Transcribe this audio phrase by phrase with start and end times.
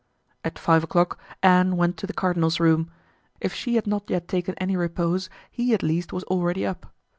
[0.43, 2.89] At five o'clock Anne went to the cardinal's room.
[3.39, 6.91] If she had not yet taken any repose, he at least was already up.